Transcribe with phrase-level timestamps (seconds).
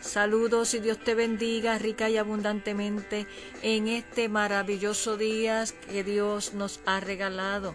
[0.00, 3.26] Saludos y Dios te bendiga rica y abundantemente
[3.60, 7.74] en este maravilloso día que Dios nos ha regalado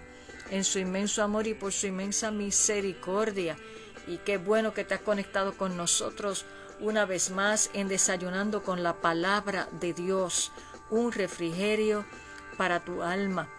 [0.49, 3.57] en su inmenso amor y por su inmensa misericordia.
[4.07, 6.45] Y qué bueno que te has conectado con nosotros
[6.79, 10.51] una vez más en desayunando con la palabra de Dios,
[10.89, 12.05] un refrigerio
[12.57, 13.49] para tu alma.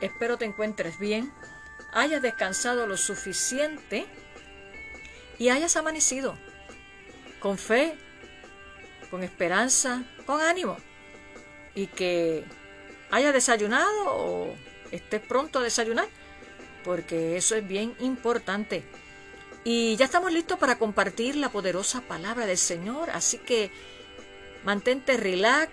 [0.00, 1.32] Espero te encuentres bien,
[1.92, 4.06] hayas descansado lo suficiente
[5.38, 6.38] y hayas amanecido
[7.40, 7.94] con fe,
[9.10, 10.76] con esperanza, con ánimo.
[11.74, 12.44] Y que
[13.10, 14.56] haya desayunado o
[14.90, 16.08] estés pronto a desayunar,
[16.84, 18.84] porque eso es bien importante.
[19.64, 23.70] Y ya estamos listos para compartir la poderosa palabra del Señor, así que
[24.64, 25.72] mantente relax,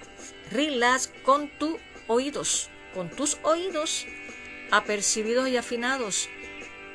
[0.52, 1.76] relax con tus
[2.08, 4.08] oídos, con tus oídos
[4.72, 6.28] apercibidos y afinados,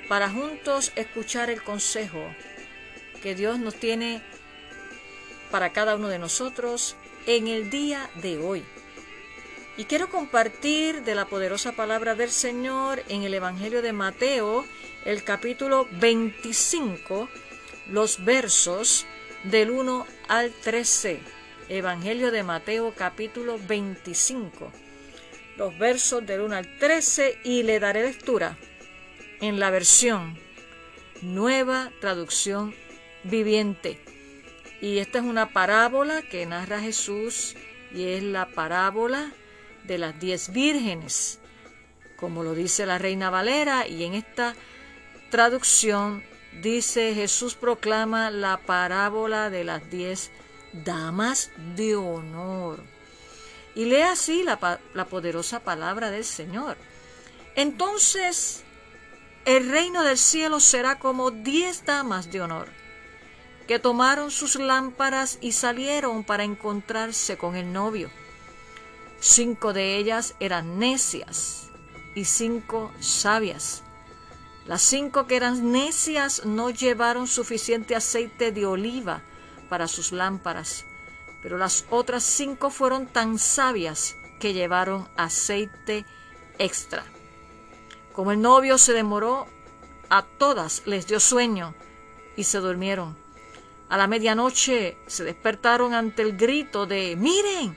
[0.08, 2.34] para juntos escuchar el consejo
[3.22, 4.22] que Dios nos tiene
[5.50, 6.96] para cada uno de nosotros
[7.26, 8.64] en el día de hoy.
[9.76, 14.64] Y quiero compartir de la poderosa palabra del Señor en el Evangelio de Mateo,
[15.04, 17.28] el capítulo 25,
[17.88, 19.06] los versos
[19.44, 21.20] del 1 al 13.
[21.68, 24.72] Evangelio de Mateo capítulo 25,
[25.58, 28.58] los versos del 1 al 13 y le daré lectura
[29.40, 30.38] en la versión
[31.20, 32.74] nueva traducción
[33.22, 34.07] viviente.
[34.80, 37.56] Y esta es una parábola que narra Jesús
[37.92, 39.32] y es la parábola
[39.84, 41.40] de las diez vírgenes,
[42.16, 44.54] como lo dice la Reina Valera, y en esta
[45.30, 46.22] traducción
[46.62, 50.30] dice Jesús proclama la parábola de las diez
[50.72, 52.84] damas de honor.
[53.74, 56.76] Y lee así la, la poderosa palabra del Señor.
[57.56, 58.62] Entonces
[59.44, 62.68] el reino del cielo será como diez damas de honor
[63.68, 68.10] que tomaron sus lámparas y salieron para encontrarse con el novio.
[69.20, 71.68] Cinco de ellas eran necias
[72.14, 73.82] y cinco sabias.
[74.64, 79.20] Las cinco que eran necias no llevaron suficiente aceite de oliva
[79.68, 80.86] para sus lámparas,
[81.42, 86.06] pero las otras cinco fueron tan sabias que llevaron aceite
[86.58, 87.04] extra.
[88.14, 89.46] Como el novio se demoró,
[90.08, 91.74] a todas les dio sueño
[92.34, 93.27] y se durmieron.
[93.88, 97.76] A la medianoche se despertaron ante el grito de Miren,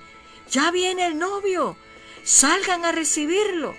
[0.50, 1.78] ya viene el novio,
[2.24, 3.76] salgan a recibirlo.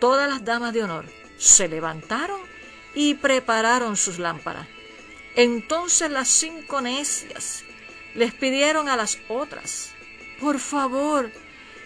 [0.00, 1.06] Todas las damas de honor
[1.38, 2.40] se levantaron
[2.94, 4.66] y prepararon sus lámparas.
[5.36, 7.64] Entonces las cinco necias
[8.14, 9.92] les pidieron a las otras,
[10.40, 11.30] por favor,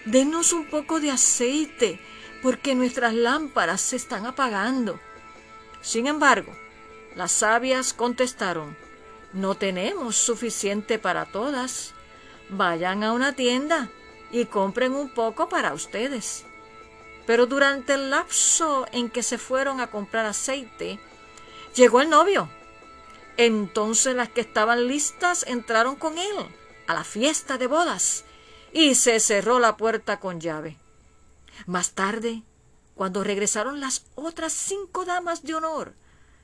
[0.06, 2.00] denos un poco de aceite,
[2.42, 5.00] porque nuestras lámparas se están apagando.
[5.82, 6.54] Sin embargo,
[7.14, 8.76] las sabias contestaron,
[9.34, 11.92] no tenemos suficiente para todas.
[12.48, 13.90] Vayan a una tienda
[14.30, 16.46] y compren un poco para ustedes.
[17.26, 21.00] Pero durante el lapso en que se fueron a comprar aceite,
[21.74, 22.48] llegó el novio.
[23.36, 26.36] Entonces las que estaban listas entraron con él
[26.86, 28.24] a la fiesta de bodas
[28.72, 30.78] y se cerró la puerta con llave.
[31.66, 32.44] Más tarde,
[32.94, 35.94] cuando regresaron las otras cinco damas de honor,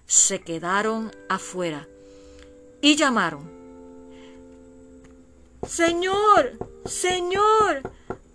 [0.07, 1.87] se quedaron afuera
[2.81, 3.51] y llamaron.
[5.67, 7.83] Señor, Señor,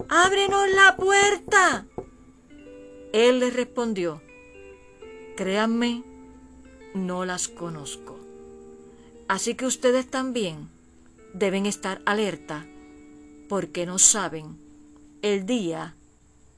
[0.09, 1.85] ábrenos la puerta.
[3.13, 4.21] Él les respondió,
[5.35, 6.03] créanme,
[6.93, 8.19] no las conozco.
[9.27, 10.69] Así que ustedes también
[11.33, 12.65] deben estar alerta
[13.49, 14.57] porque no saben
[15.21, 15.95] el día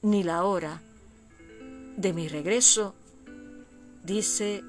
[0.02, 0.82] ni la hora
[1.96, 2.94] de mi regreso,
[4.04, 4.62] dice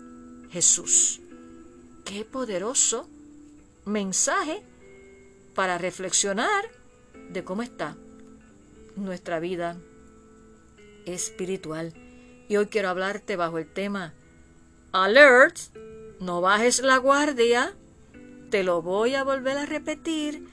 [0.51, 1.21] Jesús.
[2.09, 3.07] Qué poderoso
[3.85, 4.63] mensaje
[5.53, 6.63] para reflexionar
[7.29, 7.95] de cómo está
[8.95, 9.77] nuestra vida
[11.05, 11.93] espiritual.
[12.47, 14.15] Y hoy quiero hablarte bajo el tema
[14.91, 15.55] Alert,
[16.19, 17.75] no bajes la guardia.
[18.49, 20.47] Te lo voy a volver a repetir.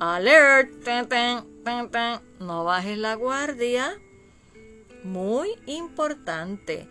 [0.00, 0.72] Alert,
[2.40, 4.00] no bajes la guardia.
[5.04, 6.88] Muy importante.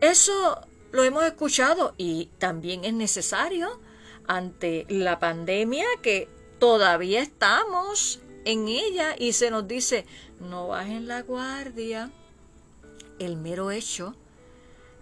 [0.00, 0.58] Eso
[0.92, 3.80] lo hemos escuchado y también es necesario
[4.26, 6.28] ante la pandemia que
[6.58, 10.06] todavía estamos en ella y se nos dice
[10.38, 12.10] no bajen la guardia.
[13.18, 14.16] El mero hecho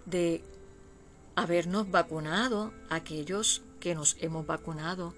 [0.05, 0.43] de
[1.35, 5.13] habernos vacunado, aquellos que nos hemos vacunado,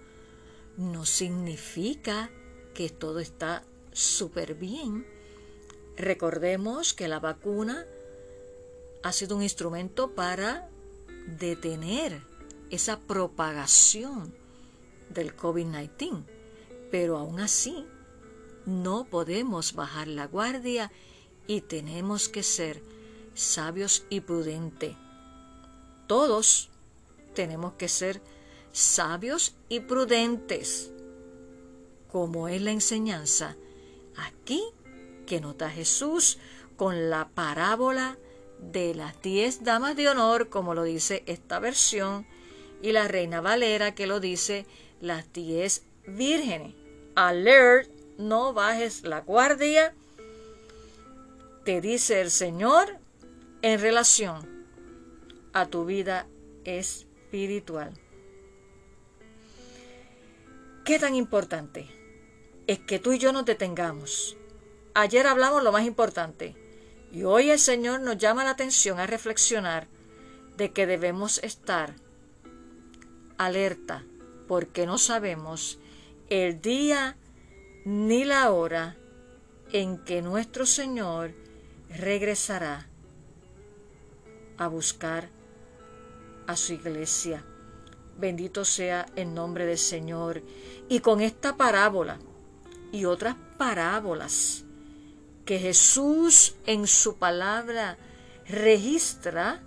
[0.77, 2.29] no significa
[2.73, 5.05] que todo está súper bien.
[5.97, 7.85] Recordemos que la vacuna
[9.03, 10.69] ha sido un instrumento para
[11.27, 12.21] detener
[12.69, 14.33] esa propagación
[15.09, 16.23] del COVID-19,
[16.89, 17.85] pero aún así
[18.65, 20.91] no podemos bajar la guardia
[21.47, 22.81] y tenemos que ser
[23.35, 24.95] sabios y prudentes.
[26.07, 26.69] Todos
[27.35, 28.21] tenemos que ser
[28.71, 30.91] sabios y prudentes,
[32.11, 33.55] como es la enseñanza
[34.15, 34.63] aquí
[35.25, 36.37] que nota Jesús
[36.77, 38.17] con la parábola
[38.71, 42.25] de las diez damas de honor, como lo dice esta versión,
[42.81, 44.65] y la reina Valera, que lo dice
[45.01, 46.73] las diez vírgenes.
[47.15, 49.93] Alert, no bajes la guardia,
[51.63, 52.97] te dice el Señor
[53.61, 54.65] en relación
[55.53, 56.27] a tu vida
[56.65, 57.93] espiritual.
[60.83, 61.87] ¿Qué tan importante
[62.67, 64.35] es que tú y yo nos detengamos?
[64.93, 66.55] Ayer hablamos lo más importante
[67.13, 69.87] y hoy el Señor nos llama la atención a reflexionar
[70.57, 71.93] de que debemos estar
[73.37, 74.03] alerta
[74.47, 75.77] porque no sabemos
[76.29, 77.15] el día
[77.85, 78.97] ni la hora
[79.71, 81.33] en que nuestro Señor
[81.89, 82.87] regresará
[84.57, 85.29] a buscar
[86.47, 87.43] a su iglesia.
[88.17, 90.41] Bendito sea el nombre del Señor.
[90.89, 92.17] Y con esta parábola
[92.91, 94.63] y otras parábolas
[95.45, 97.97] que Jesús en su palabra
[98.47, 99.61] registra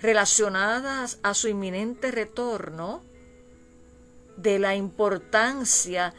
[0.00, 3.02] relacionadas a su inminente retorno,
[4.38, 6.14] de la importancia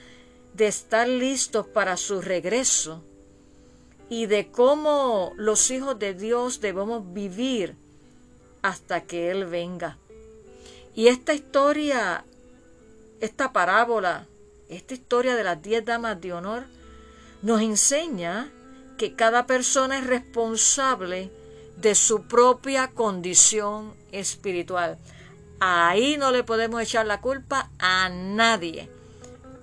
[0.54, 3.01] de estar listos para su regreso
[4.10, 7.75] y de cómo los hijos de Dios debemos vivir
[8.62, 9.98] hasta que Él venga.
[10.95, 12.25] Y esta historia,
[13.22, 14.28] esta parábola,
[14.68, 16.66] esta historia de las diez damas de honor,
[17.42, 18.52] nos enseña
[18.98, 21.32] que cada persona es responsable
[21.78, 24.98] de su propia condición espiritual.
[25.60, 28.90] Ahí no le podemos echar la culpa a nadie.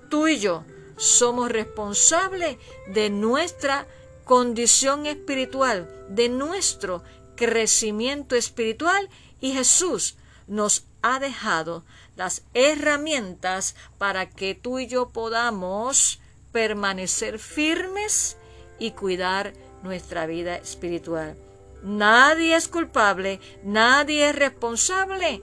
[0.08, 0.64] Tú y yo
[0.96, 2.56] somos responsables
[2.88, 3.86] de nuestra
[4.24, 7.02] condición espiritual, de nuestro
[7.36, 9.08] crecimiento espiritual
[9.40, 11.84] y Jesús nos ha dejado
[12.16, 16.18] las herramientas para que tú y yo podamos
[16.56, 18.38] permanecer firmes
[18.78, 21.36] y cuidar nuestra vida espiritual.
[21.82, 25.42] Nadie es culpable, nadie es responsable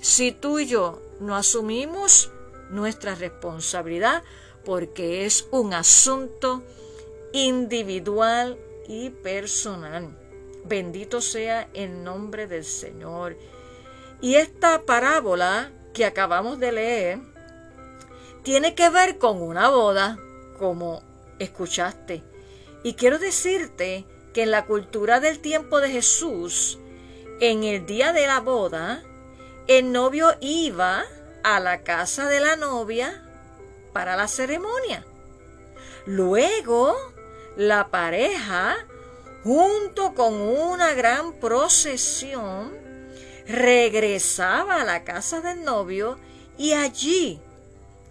[0.00, 2.30] si tú y yo no asumimos
[2.70, 4.22] nuestra responsabilidad
[4.64, 6.62] porque es un asunto
[7.32, 8.56] individual
[8.86, 10.16] y personal.
[10.64, 13.36] Bendito sea el nombre del Señor.
[14.20, 17.18] Y esta parábola que acabamos de leer
[18.44, 20.18] tiene que ver con una boda,
[20.62, 21.02] como
[21.40, 22.22] escuchaste.
[22.84, 26.78] Y quiero decirte que en la cultura del tiempo de Jesús,
[27.40, 29.02] en el día de la boda,
[29.66, 31.02] el novio iba
[31.42, 33.24] a la casa de la novia
[33.92, 35.04] para la ceremonia.
[36.06, 36.94] Luego,
[37.56, 38.76] la pareja,
[39.42, 42.70] junto con una gran procesión,
[43.48, 46.20] regresaba a la casa del novio
[46.56, 47.40] y allí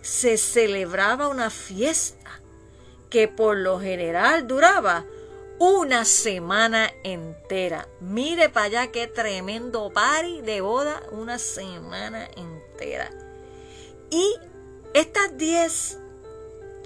[0.02, 2.41] se celebraba una fiesta
[3.12, 5.06] que por lo general duraba
[5.60, 7.88] una semana entera.
[8.00, 13.12] Mire para allá qué tremendo party de boda, una semana entera.
[14.10, 14.34] Y
[14.96, 16.00] estas diez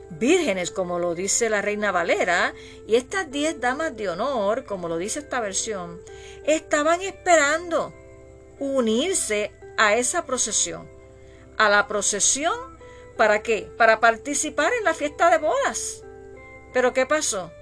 [0.10, 2.54] vírgenes, como lo dice la reina Valera,
[2.88, 6.02] y estas diez damas de honor, como lo dice esta versión,
[6.46, 7.94] estaban esperando
[8.60, 10.90] unirse a esa procesión.
[11.58, 12.78] A la procesión,
[13.16, 13.70] ¿para qué?
[13.78, 16.05] Para participar en la fiesta de bodas.
[16.76, 17.54] Pero ¿qué pasó?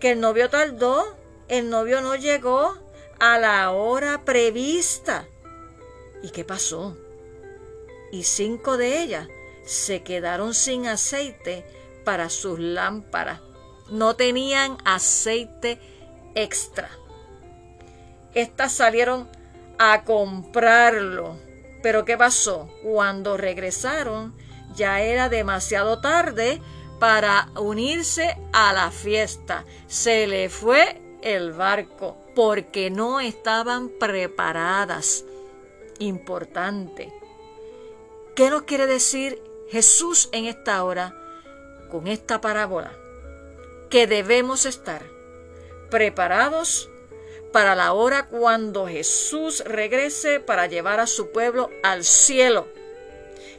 [0.00, 1.14] Que el novio tardó,
[1.48, 2.74] el novio no llegó
[3.18, 5.26] a la hora prevista.
[6.22, 6.96] ¿Y qué pasó?
[8.10, 9.28] Y cinco de ellas
[9.66, 11.66] se quedaron sin aceite
[12.02, 13.42] para sus lámparas.
[13.90, 15.78] No tenían aceite
[16.34, 16.88] extra.
[18.32, 19.28] Estas salieron
[19.78, 21.36] a comprarlo.
[21.82, 22.70] Pero ¿qué pasó?
[22.82, 24.34] Cuando regresaron
[24.74, 26.62] ya era demasiado tarde
[27.00, 29.64] para unirse a la fiesta.
[29.88, 35.24] Se le fue el barco porque no estaban preparadas.
[35.98, 37.12] Importante.
[38.36, 41.12] ¿Qué nos quiere decir Jesús en esta hora
[41.90, 42.92] con esta parábola?
[43.90, 45.02] que debemos estar
[45.90, 46.88] preparados
[47.52, 52.68] para la hora cuando Jesús regrese para llevar a su pueblo al cielo.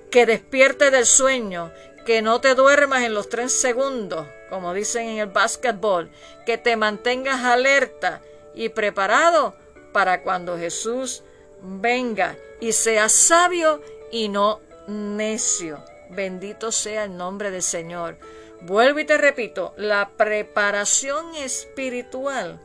[0.09, 1.71] Que despierte del sueño,
[2.05, 6.09] que no te duermas en los tres segundos, como dicen en el básquetbol,
[6.45, 8.21] que te mantengas alerta
[8.53, 9.55] y preparado
[9.91, 11.23] para cuando Jesús
[11.61, 13.81] venga y sea sabio
[14.11, 15.83] y no necio.
[16.09, 18.17] Bendito sea el nombre del Señor.
[18.61, 22.59] Vuelvo y te repito, la preparación espiritual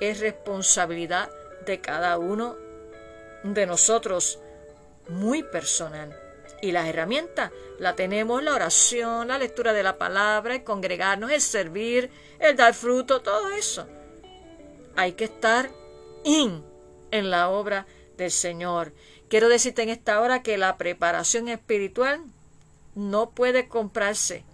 [0.00, 1.30] es responsabilidad
[1.66, 2.56] de cada uno
[3.44, 4.40] de nosotros,
[5.08, 6.21] muy personal.
[6.62, 11.40] Y las herramientas la tenemos, la oración, la lectura de la palabra, el congregarnos, el
[11.40, 13.86] servir, el dar fruto, todo eso.
[14.96, 15.70] Hay que estar
[16.24, 16.64] in
[17.10, 18.92] en la obra del Señor.
[19.28, 22.20] Quiero decirte en esta hora que la preparación espiritual
[22.94, 24.44] no puede comprarse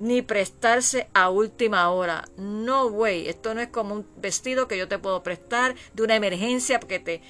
[0.00, 2.24] ni prestarse a última hora.
[2.36, 3.28] No, way.
[3.28, 6.98] Esto no es como un vestido que yo te puedo prestar de una emergencia porque
[6.98, 7.22] te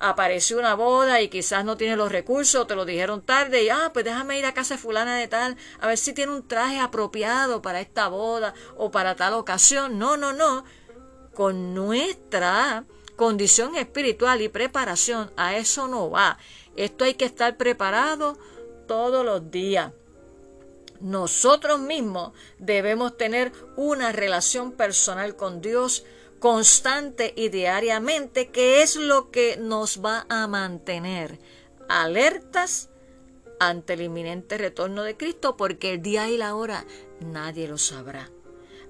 [0.00, 3.90] apareció una boda y quizás no tienes los recursos, te lo dijeron tarde y ah,
[3.92, 7.62] pues déjame ir a casa fulana de tal, a ver si tiene un traje apropiado
[7.62, 9.98] para esta boda o para tal ocasión.
[9.98, 10.64] No, no, no.
[11.34, 12.84] Con nuestra
[13.16, 16.38] condición espiritual y preparación, a eso no va.
[16.76, 18.38] Esto hay que estar preparado
[18.86, 19.92] todos los días
[21.00, 26.04] nosotros mismos debemos tener una relación personal con Dios
[26.38, 31.38] constante y diariamente, que es lo que nos va a mantener
[31.88, 32.90] alertas
[33.60, 36.84] ante el inminente retorno de Cristo, porque el día y la hora
[37.20, 38.30] nadie lo sabrá.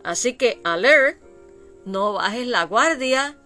[0.05, 1.21] Así que alert,
[1.85, 3.39] no bajes la guardia,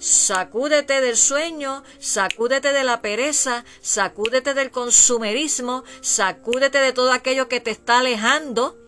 [0.00, 7.60] Sacúdete del sueño, sacúdete de la pereza, sacúdete del consumerismo, sacúdete de todo aquello que
[7.60, 8.79] te está alejando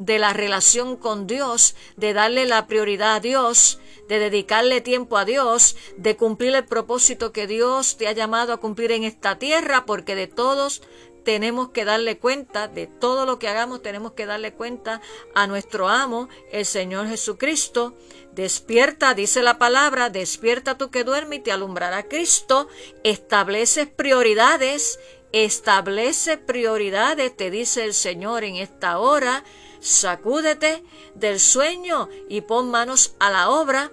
[0.00, 3.78] de la relación con Dios, de darle la prioridad a Dios,
[4.08, 8.56] de dedicarle tiempo a Dios, de cumplir el propósito que Dios te ha llamado a
[8.56, 10.82] cumplir en esta tierra, porque de todos
[11.22, 15.02] tenemos que darle cuenta, de todo lo que hagamos tenemos que darle cuenta
[15.34, 17.94] a nuestro amo, el Señor Jesucristo.
[18.32, 22.68] Despierta, dice la palabra, despierta tú que duermes y te alumbrará Cristo.
[23.04, 24.98] Establece prioridades,
[25.32, 29.44] establece prioridades, te dice el Señor en esta hora.
[29.80, 30.82] Sacúdete
[31.14, 33.92] del sueño y pon manos a la obra.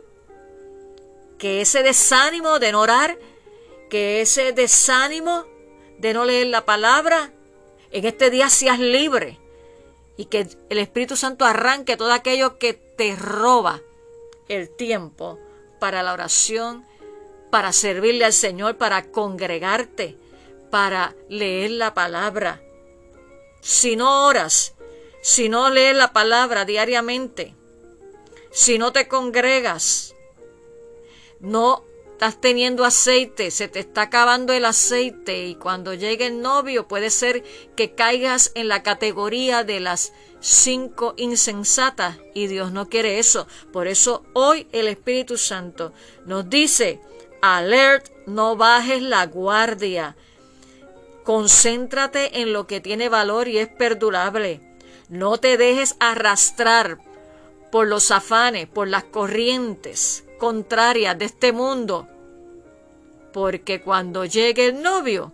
[1.38, 3.18] Que ese desánimo de no orar,
[3.90, 5.46] que ese desánimo
[6.00, 7.32] de no leer la palabra,
[7.92, 9.40] en este día seas libre
[10.18, 13.82] y que el Espíritu Santo arranque todo aquello que te roba
[14.50, 15.40] el tiempo
[15.80, 16.86] para la oración,
[17.52, 20.18] para servirle al Señor, para congregarte,
[20.70, 22.62] para leer la palabra.
[23.62, 24.76] Si no oras,
[25.22, 27.56] si no lees la palabra diariamente,
[28.52, 30.16] si no te congregas,
[31.40, 31.84] no
[32.14, 37.12] estás teniendo aceite, se te está acabando el aceite y cuando llegue el novio puede
[37.12, 37.44] ser
[37.76, 43.48] que caigas en la categoría de las cinco insensatas y Dios no quiere eso.
[43.72, 45.94] Por eso hoy el Espíritu Santo
[46.26, 47.00] nos dice,
[47.42, 50.16] alert, no bajes la guardia.
[51.28, 54.62] Concéntrate en lo que tiene valor y es perdurable.
[55.10, 57.00] No te dejes arrastrar
[57.70, 62.08] por los afanes, por las corrientes contrarias de este mundo,
[63.34, 65.34] porque cuando llegue el novio,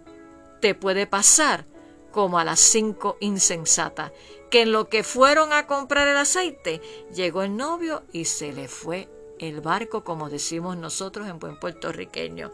[0.61, 1.67] te puede pasar
[2.11, 4.13] como a las cinco insensatas,
[4.49, 6.81] que en lo que fueron a comprar el aceite,
[7.13, 12.51] llegó el novio y se le fue el barco, como decimos nosotros en buen puertorriqueño.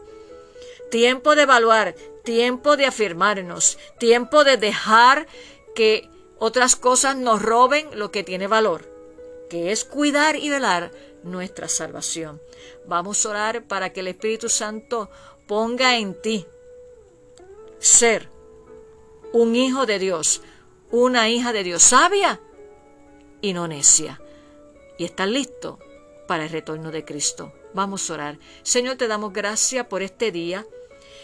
[0.90, 1.94] Tiempo de evaluar,
[2.24, 5.26] tiempo de afirmarnos, tiempo de dejar
[5.74, 8.90] que otras cosas nos roben lo que tiene valor,
[9.48, 10.90] que es cuidar y velar
[11.22, 12.40] nuestra salvación.
[12.86, 15.10] Vamos a orar para que el Espíritu Santo
[15.46, 16.46] ponga en ti
[17.78, 18.28] ser
[19.32, 20.42] un hijo de Dios,
[20.90, 22.40] una hija de Dios sabia
[23.40, 24.20] y no necia.
[24.98, 25.78] Y estar listo
[26.26, 27.52] para el retorno de Cristo.
[27.72, 28.38] Vamos a orar.
[28.62, 30.66] Señor, te damos gracias por este día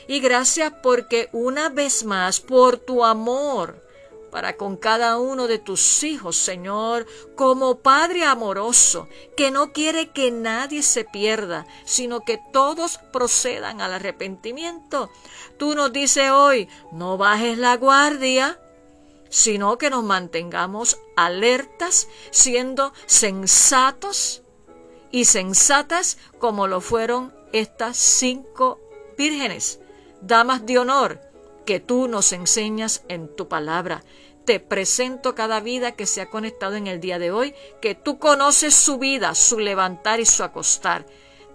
[0.08, 3.86] y gracias porque una vez más, por tu amor,
[4.30, 10.30] para con cada uno de tus hijos, Señor, como Padre amoroso, que no quiere que
[10.30, 15.10] nadie se pierda, sino que todos procedan al arrepentimiento.
[15.56, 18.60] Tú nos dices hoy, no bajes la guardia,
[19.30, 24.42] sino que nos mantengamos alertas, siendo sensatos
[25.10, 28.80] y sensatas como lo fueron estas cinco
[29.16, 29.80] vírgenes,
[30.26, 31.20] damas de honor,
[31.64, 34.02] que tú nos enseñas en tu palabra.
[34.44, 37.52] te presento cada vida que se ha conectado en el día de hoy,
[37.82, 41.04] que tú conoces su vida, su levantar y su acostar.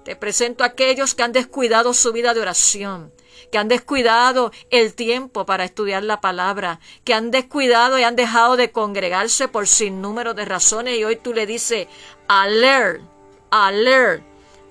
[0.04, 3.14] Te presento a aquellos que han descuidado su vida de oración,
[3.50, 8.58] que han descuidado el tiempo para estudiar la palabra, que han descuidado y han dejado
[8.58, 11.88] de congregarse por sin número de razones y hoy tú le dices,
[12.28, 13.02] alert,
[13.52, 14.24] alert,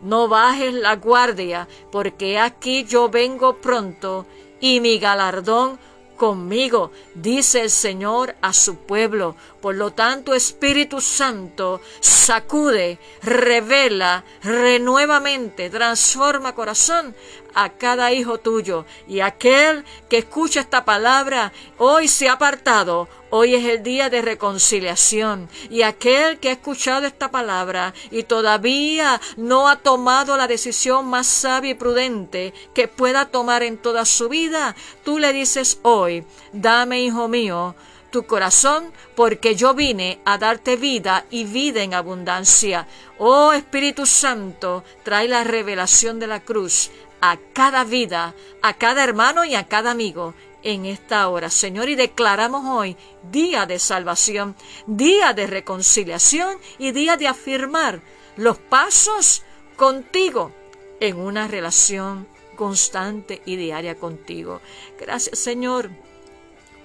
[0.02, 4.26] no bajes la guardia, porque aquí yo vengo pronto
[4.60, 5.78] y mi galardón
[6.20, 9.36] conmigo, dice el Señor a su pueblo.
[9.62, 17.14] Por lo tanto, Espíritu Santo, sacude, revela, renuevamente, transforma corazón
[17.54, 18.84] a cada hijo tuyo.
[19.08, 24.22] Y aquel que escucha esta palabra hoy se ha apartado, hoy es el día de
[24.22, 25.48] reconciliación.
[25.70, 31.26] Y aquel que ha escuchado esta palabra y todavía no ha tomado la decisión más
[31.26, 37.02] sabia y prudente que pueda tomar en toda su vida, tú le dices hoy, dame,
[37.02, 37.74] hijo mío,
[38.10, 42.86] tu corazón, porque yo vine a darte vida y vida en abundancia.
[43.18, 49.44] Oh Espíritu Santo, trae la revelación de la cruz a cada vida, a cada hermano
[49.44, 52.96] y a cada amigo en esta hora, Señor, y declaramos hoy
[53.30, 58.02] día de salvación, día de reconciliación y día de afirmar
[58.36, 59.42] los pasos
[59.76, 60.52] contigo
[61.00, 64.60] en una relación constante y diaria contigo.
[64.98, 65.90] Gracias, Señor,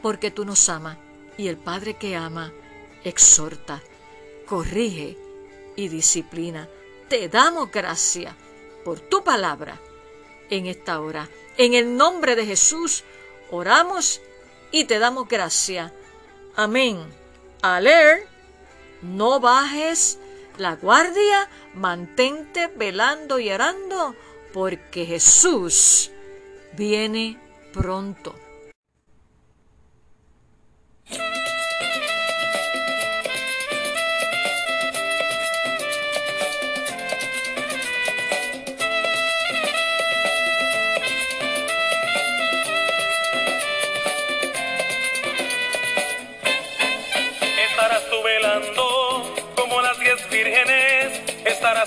[0.01, 0.97] porque tú nos amas
[1.37, 2.53] y el Padre que ama
[3.03, 3.81] exhorta,
[4.45, 5.17] corrige
[5.75, 6.69] y disciplina.
[7.09, 8.33] Te damos gracias
[8.85, 9.79] por tu palabra
[10.49, 11.29] en esta hora.
[11.57, 13.03] En el nombre de Jesús
[13.51, 14.21] oramos
[14.71, 15.93] y te damos gracia.
[16.55, 17.03] Amén.
[17.61, 18.27] Aler,
[19.01, 20.19] no bajes
[20.57, 24.15] la guardia, mantente velando y orando,
[24.53, 26.11] porque Jesús
[26.73, 27.39] viene
[27.73, 28.35] pronto.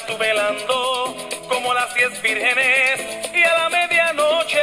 [0.09, 1.15] Tú velando
[1.49, 3.01] como las diez vírgenes.
[3.35, 4.61] Y a la medianoche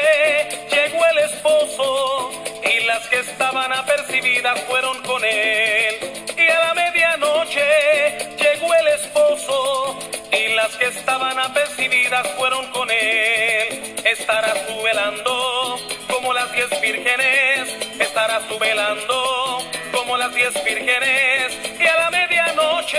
[0.71, 2.31] llegó el esposo
[2.63, 5.95] y las que estaban apercibidas fueron con él.
[6.35, 9.99] Y a la medianoche llegó el esposo
[10.31, 13.95] y las que estaban apercibidas fueron con él.
[14.03, 15.77] Estarás tú velando
[16.11, 17.69] como las diez vírgenes.
[17.99, 19.61] Estarás tú velando
[19.93, 21.57] como las diez vírgenes.
[21.79, 22.97] Y a la medianoche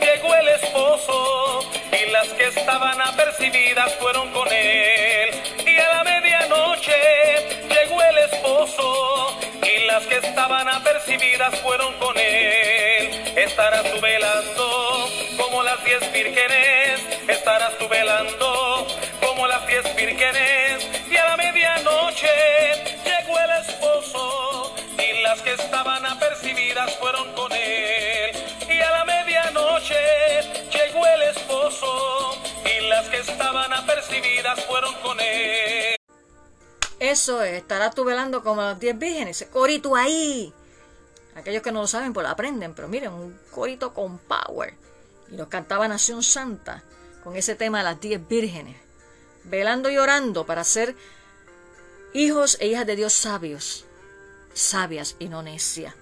[0.00, 1.49] llegó el esposo
[2.40, 5.28] que estaban apercibidas fueron con él.
[5.66, 6.92] Y a la medianoche
[7.68, 13.34] llegó el esposo y las que estaban apercibidas fueron con él.
[13.36, 18.86] Estarás tú velando como las diez vírgenes, estarás tú velando
[19.20, 22.28] como las diez vírgenes y a la medianoche
[23.04, 27.99] llegó el esposo y las que estaban apercibidas fueron con él
[33.10, 35.96] que estaban apercibidas fueron con él.
[36.98, 40.52] Eso es, estarás tú velando como las diez vírgenes, ese corito ahí.
[41.34, 44.74] Aquellos que no lo saben, pues lo aprenden, pero miren, un corito con power.
[45.30, 46.82] Y nos cantaba Nación Santa
[47.24, 48.76] con ese tema de las diez vírgenes,
[49.44, 50.94] velando y orando para ser
[52.12, 53.84] hijos e hijas de Dios sabios,
[54.52, 55.94] sabias y no necias.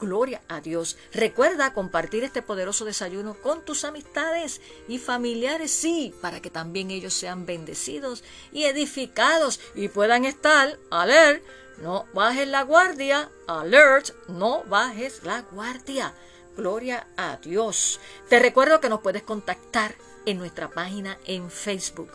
[0.00, 0.96] Gloria a Dios.
[1.12, 7.14] Recuerda compartir este poderoso desayuno con tus amistades y familiares, sí, para que también ellos
[7.14, 11.42] sean bendecidos y edificados y puedan estar, alert,
[11.78, 16.14] no bajes la guardia, alert, no bajes la guardia.
[16.56, 18.00] Gloria a Dios.
[18.28, 19.94] Te recuerdo que nos puedes contactar
[20.26, 22.10] en nuestra página en Facebook.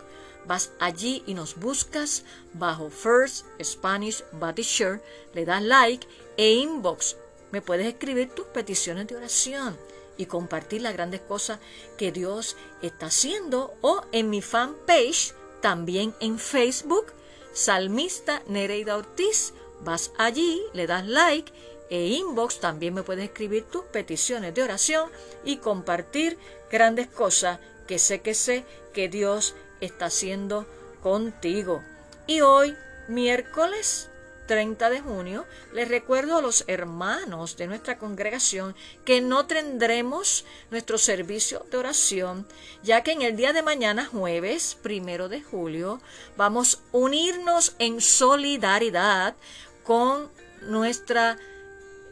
[0.45, 5.01] Vas allí y nos buscas bajo First Spanish Body Shirt,
[5.33, 7.15] le das like e inbox
[7.53, 9.77] me puedes escribir tus peticiones de oración
[10.17, 11.59] y compartir las grandes cosas
[11.99, 17.13] que Dios está haciendo o en mi fanpage, también en Facebook,
[17.53, 19.53] Salmista Nereida Ortiz.
[19.81, 21.53] Vas allí, le das like
[21.91, 25.11] e inbox, también me puedes escribir tus peticiones de oración
[25.45, 26.39] y compartir
[26.71, 30.65] grandes cosas que sé que sé que Dios está haciendo
[31.03, 31.83] contigo.
[32.25, 32.75] Y hoy,
[33.07, 34.09] miércoles
[34.47, 38.75] 30 de junio, les recuerdo a los hermanos de nuestra congregación
[39.05, 42.45] que no tendremos nuestro servicio de oración,
[42.83, 46.01] ya que en el día de mañana, jueves primero de julio,
[46.37, 49.35] vamos a unirnos en solidaridad
[49.83, 50.29] con
[50.61, 51.37] nuestra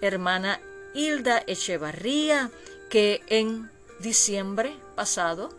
[0.02, 0.60] hermana
[0.94, 2.52] Hilda Echevarría,
[2.90, 5.50] que en diciembre pasado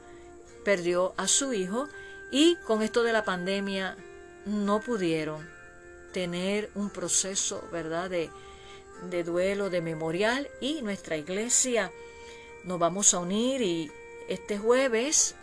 [0.64, 1.88] perdió a su hijo
[2.30, 3.96] y con esto de la pandemia
[4.44, 5.51] no pudieron
[6.12, 8.30] tener un proceso, ¿verdad?, de,
[9.10, 11.90] de duelo, de memorial y nuestra iglesia
[12.64, 13.90] nos vamos a unir y
[14.28, 15.34] este jueves,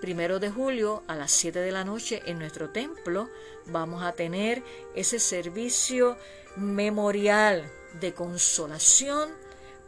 [0.00, 3.28] primero de julio, a las 7 de la noche en nuestro templo,
[3.66, 4.62] vamos a tener
[4.94, 6.16] ese servicio
[6.56, 9.30] memorial de consolación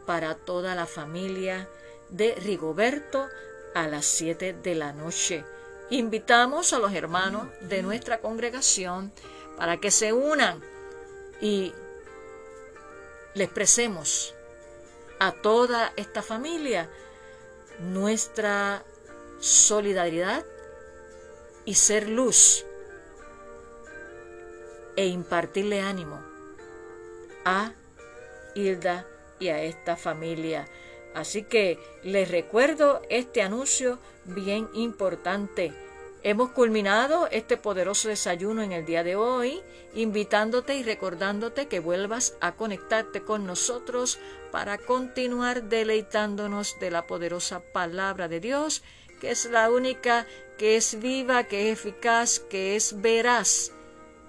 [0.06, 1.68] para toda la familia
[2.10, 3.28] de Rigoberto
[3.74, 5.44] a las 7 de la noche.
[5.88, 9.10] Invitamos a los hermanos de nuestra congregación
[9.56, 10.62] para que se unan
[11.40, 11.72] y
[13.34, 14.34] le expresemos
[15.18, 16.88] a toda esta familia
[17.78, 18.84] nuestra
[19.40, 20.44] solidaridad
[21.64, 22.64] y ser luz
[24.96, 26.20] e impartirle ánimo
[27.44, 27.72] a
[28.54, 29.06] Hilda
[29.38, 30.68] y a esta familia.
[31.14, 35.72] Así que les recuerdo este anuncio bien importante.
[36.26, 39.60] Hemos culminado este poderoso desayuno en el día de hoy,
[39.94, 44.18] invitándote y recordándote que vuelvas a conectarte con nosotros
[44.50, 48.82] para continuar deleitándonos de la poderosa palabra de Dios,
[49.20, 53.72] que es la única que es viva, que es eficaz, que es veraz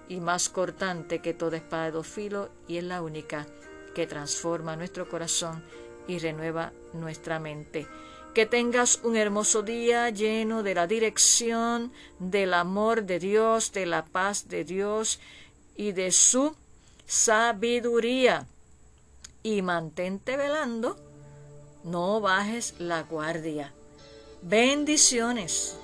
[0.10, 3.47] y más cortante que toda espada de dos filos y es la única
[3.95, 5.63] que transforma nuestro corazón
[6.10, 7.88] y renueva nuestra mente.
[8.36, 14.04] Que tengas un hermoso día lleno de la dirección, del amor de Dios, de la
[14.04, 15.21] paz de Dios
[15.78, 16.54] y de su
[17.06, 18.45] sabiduría.
[19.41, 20.98] Y mantente velando,
[21.86, 23.71] no bajes la guardia.
[24.41, 25.78] Bendiciones.